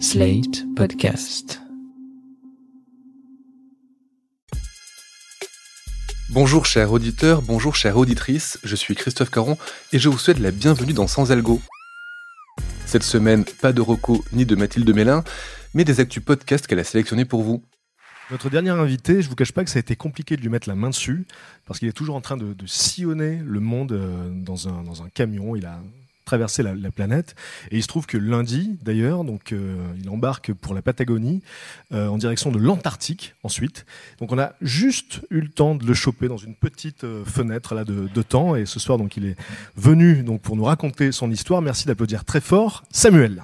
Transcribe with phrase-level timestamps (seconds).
[0.00, 1.60] Slate Podcast.
[6.30, 9.56] Bonjour chers auditeurs, bonjour chères auditrices, je suis Christophe Caron
[9.92, 11.60] et je vous souhaite la bienvenue dans Sans Algo.
[12.86, 15.22] Cette semaine, pas de Rocco ni de Mathilde Mélin,
[15.74, 17.62] mais des actus podcasts qu'elle a sélectionnés pour vous.
[18.30, 20.68] Notre dernier invité, je vous cache pas que ça a été compliqué de lui mettre
[20.68, 21.26] la main dessus,
[21.66, 25.02] parce qu'il est toujours en train de, de sillonner le monde euh, dans un, dans
[25.02, 25.54] un camion.
[25.56, 25.78] Il a
[26.24, 27.34] traverser la, la, planète.
[27.70, 31.42] Et il se trouve que lundi, d'ailleurs, donc euh, il embarque pour la Patagonie
[31.92, 33.86] euh, en direction de l'Antarctique ensuite.
[34.20, 37.74] Donc on a juste eu le temps de le choper dans une petite euh, fenêtre
[37.74, 38.56] là de, de, temps.
[38.56, 39.36] Et ce soir, donc il est
[39.76, 41.62] venu donc pour nous raconter son histoire.
[41.62, 43.42] Merci d'applaudir très fort, Samuel.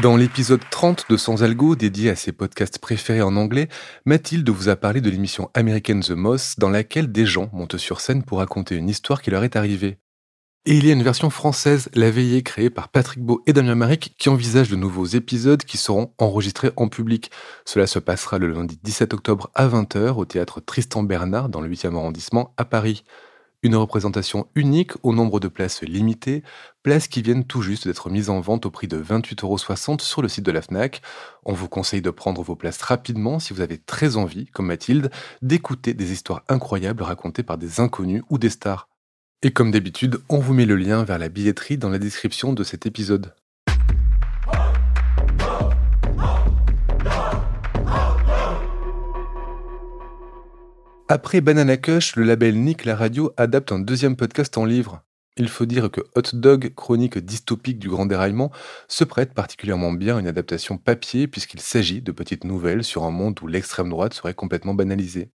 [0.00, 3.68] Dans l'épisode 30 de Sans Algo, dédié à ses podcasts préférés en anglais,
[4.06, 8.00] Mathilde vous a parlé de l'émission américaine The Moss, dans laquelle des gens montent sur
[8.00, 9.98] scène pour raconter une histoire qui leur est arrivée.
[10.64, 13.74] Et il y a une version française, La Veillée, créée par Patrick Beau et Damien
[13.74, 17.32] Maric, qui envisage de nouveaux épisodes qui seront enregistrés en public.
[17.64, 21.68] Cela se passera le lundi 17 octobre à 20h au théâtre Tristan Bernard dans le
[21.68, 23.02] 8e arrondissement à Paris.
[23.64, 26.44] Une représentation unique au nombre de places limitées,
[26.84, 30.28] places qui viennent tout juste d'être mises en vente au prix de 28,60€ sur le
[30.28, 31.02] site de la FNAC.
[31.44, 35.10] On vous conseille de prendre vos places rapidement si vous avez très envie, comme Mathilde,
[35.42, 38.88] d'écouter des histoires incroyables racontées par des inconnus ou des stars.
[39.44, 42.62] Et comme d'habitude, on vous met le lien vers la billetterie dans la description de
[42.62, 43.34] cet épisode.
[51.08, 55.02] Après Banana Cush, le label Nick la radio adapte un deuxième podcast en livre.
[55.36, 58.52] Il faut dire que Hot Dog, chronique dystopique du grand déraillement,
[58.86, 63.10] se prête particulièrement bien à une adaptation papier puisqu'il s'agit de petites nouvelles sur un
[63.10, 65.32] monde où l'extrême droite serait complètement banalisée.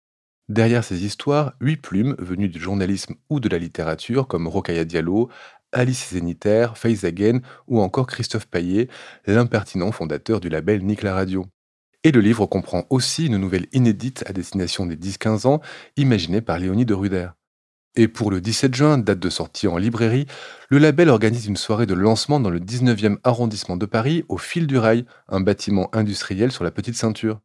[0.49, 5.29] Derrière ces histoires, huit plumes venues du journalisme ou de la littérature comme Rokhaya Diallo,
[5.73, 8.87] Alice Zénitaire, Faïs Again ou encore Christophe Paillet,
[9.25, 11.45] l'impertinent fondateur du label Nick la Radio.
[12.03, 15.61] Et le livre comprend aussi une nouvelle inédite à destination des 10-15 ans,
[15.97, 17.27] imaginée par Léonie de Ruder.
[17.97, 20.27] Et pour le 17 juin, date de sortie en librairie,
[20.69, 24.67] le label organise une soirée de lancement dans le 19e arrondissement de Paris, au fil
[24.67, 27.41] du rail, un bâtiment industriel sur la petite ceinture.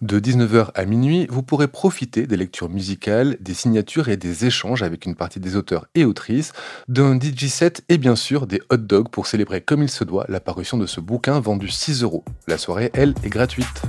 [0.00, 4.84] De 19h à minuit, vous pourrez profiter des lectures musicales, des signatures et des échanges
[4.84, 6.52] avec une partie des auteurs et autrices,
[6.86, 10.24] d'un DJ set et bien sûr des hot dogs pour célébrer comme il se doit
[10.28, 12.24] la parution de ce bouquin vendu 6 euros.
[12.46, 13.82] La soirée, elle, est gratuite.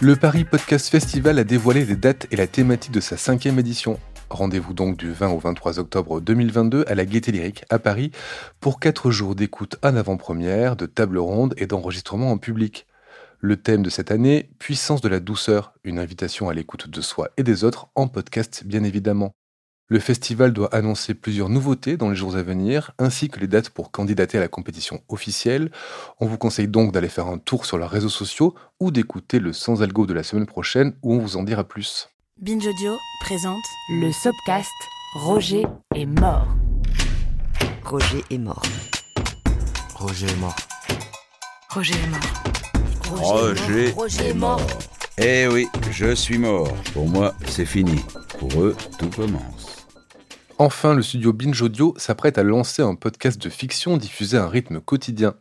[0.00, 4.00] Le Paris Podcast Festival a dévoilé les dates et la thématique de sa cinquième édition.
[4.30, 8.12] Rendez-vous donc du 20 au 23 octobre 2022 à la Gaîté Lyrique à Paris
[8.60, 12.86] pour 4 jours d'écoute en avant-première, de table ronde et d'enregistrement en public.
[13.40, 17.30] Le thème de cette année, Puissance de la douceur, une invitation à l'écoute de soi
[17.38, 19.32] et des autres en podcast bien évidemment.
[19.88, 23.70] Le festival doit annoncer plusieurs nouveautés dans les jours à venir, ainsi que les dates
[23.70, 25.72] pour candidater à la compétition officielle.
[26.20, 29.52] On vous conseille donc d'aller faire un tour sur leurs réseaux sociaux ou d'écouter le
[29.52, 32.08] Sans Algo de la semaine prochaine où on vous en dira plus.
[32.42, 34.72] Binge Audio présente le Sopcast
[35.12, 36.48] Roger est mort.
[37.84, 38.62] Roger est mort.
[39.94, 40.56] Roger est mort.
[41.68, 43.20] Roger est mort.
[43.20, 44.66] Roger, Roger est mort.
[45.18, 46.72] Eh oui, je suis mort.
[46.94, 48.00] Pour moi, c'est fini.
[48.38, 49.86] Pour eux, tout commence.
[50.56, 54.48] Enfin, le studio Binge Audio s'apprête à lancer un podcast de fiction diffusé à un
[54.48, 55.34] rythme quotidien.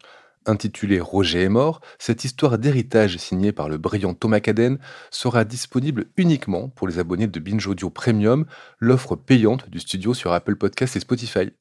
[0.50, 4.80] Intitulé Roger est mort, cette histoire d'héritage signée par le brillant Thomas Caden
[5.12, 8.48] sera disponible uniquement pour les abonnés de Binge Audio Premium,
[8.80, 11.52] l'offre payante du studio sur Apple Podcasts et Spotify.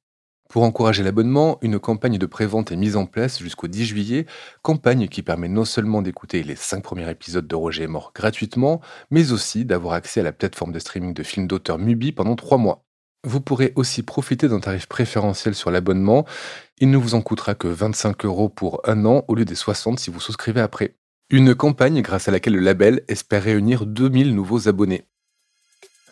[0.48, 4.24] Pour encourager l'abonnement, une campagne de prévente est mise en place jusqu'au 10 juillet,
[4.62, 8.80] campagne qui permet non seulement d'écouter les 5 premiers épisodes de Roger est mort gratuitement,
[9.10, 12.56] mais aussi d'avoir accès à la plateforme de streaming de films d'auteur Mubi pendant 3
[12.56, 12.87] mois.
[13.24, 16.24] Vous pourrez aussi profiter d'un tarif préférentiel sur l'abonnement.
[16.78, 19.98] Il ne vous en coûtera que 25 euros pour un an au lieu des 60
[19.98, 20.94] si vous souscrivez après.
[21.30, 25.04] Une campagne grâce à laquelle le label espère réunir 2000 nouveaux abonnés.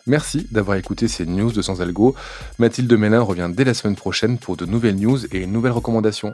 [0.05, 2.15] Merci d'avoir écouté ces news de Sans Algo.
[2.59, 6.33] Mathilde Mélin revient dès la semaine prochaine pour de nouvelles news et une nouvelle recommandation.